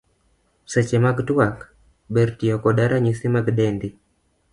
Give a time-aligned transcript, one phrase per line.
[0.75, 1.57] Seche mag twak,
[2.19, 3.89] ber tiyo koda ranyisi mag dendi.